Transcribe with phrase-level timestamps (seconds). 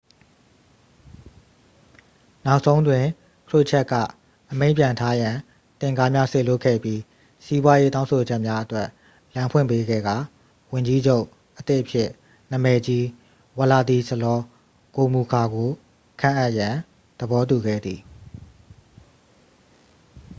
[2.45, 3.05] နောက်ဆုံးတွင်
[3.49, 3.93] ခရွတ်ချပ်က
[4.51, 5.35] အမိန့်ပြန်ထားရန်
[5.81, 7.01] တင့်ကားများ စေလွှတ်ခဲ့ပြီး
[7.45, 8.87] စီးပွားရေး တောင်းဆိုချက်များအတွက်
[9.33, 10.15] လမ်းဖွင့်ပေးခဲ့ကာ
[10.71, 11.25] ဝန်ကြီးချုပ်
[11.59, 12.09] အသစ်အဖြစ်
[12.51, 13.03] နာမည်ကြီး
[13.57, 14.39] ဝလာဒီဆလော
[14.95, 15.69] ဂိုမူလ်ခါကို
[16.21, 16.73] ခန့်အပ်ရန်
[17.19, 17.99] သဘောတူခဲ့သည်